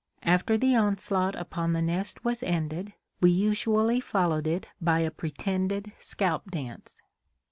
[0.23, 5.91] After the onslaught upon the nest was ended, we usually followed it by a pretended
[5.99, 7.03] scalp dance.